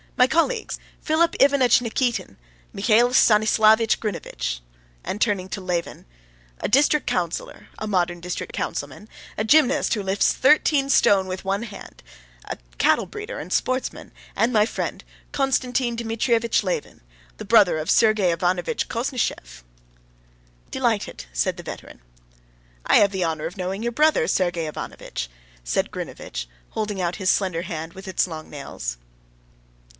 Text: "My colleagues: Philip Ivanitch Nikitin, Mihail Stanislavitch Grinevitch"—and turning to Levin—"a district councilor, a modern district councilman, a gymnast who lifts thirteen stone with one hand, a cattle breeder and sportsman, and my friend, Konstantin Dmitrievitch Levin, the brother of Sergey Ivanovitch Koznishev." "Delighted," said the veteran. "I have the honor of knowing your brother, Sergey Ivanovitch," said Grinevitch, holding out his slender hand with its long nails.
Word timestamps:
"My 0.17 0.25
colleagues: 0.27 0.77
Philip 0.99 1.35
Ivanitch 1.39 1.79
Nikitin, 1.79 2.37
Mihail 2.73 3.09
Stanislavitch 3.11 3.99
Grinevitch"—and 3.99 5.19
turning 5.19 5.49
to 5.49 5.61
Levin—"a 5.61 6.67
district 6.67 7.07
councilor, 7.07 7.69
a 7.79 7.87
modern 7.87 8.19
district 8.19 8.53
councilman, 8.53 9.09
a 9.37 9.43
gymnast 9.43 9.93
who 9.95 10.03
lifts 10.03 10.33
thirteen 10.33 10.89
stone 10.89 11.25
with 11.27 11.45
one 11.45 11.63
hand, 11.63 12.03
a 12.45 12.57
cattle 12.77 13.07
breeder 13.07 13.39
and 13.39 13.51
sportsman, 13.51 14.11
and 14.35 14.51
my 14.53 14.63
friend, 14.65 15.03
Konstantin 15.31 15.95
Dmitrievitch 15.95 16.63
Levin, 16.63 17.01
the 17.37 17.45
brother 17.45 17.77
of 17.79 17.89
Sergey 17.89 18.31
Ivanovitch 18.31 18.89
Koznishev." 18.89 19.63
"Delighted," 20.69 21.25
said 21.33 21.57
the 21.57 21.63
veteran. 21.63 21.99
"I 22.85 22.97
have 22.97 23.11
the 23.11 23.23
honor 23.23 23.45
of 23.47 23.57
knowing 23.57 23.81
your 23.83 23.91
brother, 23.91 24.27
Sergey 24.27 24.67
Ivanovitch," 24.67 25.29
said 25.63 25.91
Grinevitch, 25.91 26.47
holding 26.71 27.01
out 27.01 27.15
his 27.15 27.29
slender 27.29 27.63
hand 27.63 27.93
with 27.93 28.07
its 28.07 28.27
long 28.27 28.49
nails. 28.51 28.97